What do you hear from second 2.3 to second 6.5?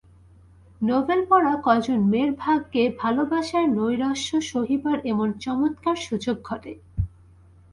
ভাগ্যে ভালোবাসার নৈরাশ্য সহিবার এমন চমৎকার সুযোগ